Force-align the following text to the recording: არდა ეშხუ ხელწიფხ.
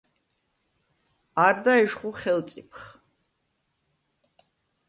არდა 1.47 1.73
ეშხუ 1.83 2.11
ხელწიფხ. 2.19 2.83